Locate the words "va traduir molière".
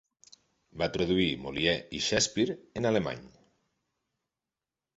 0.81-1.75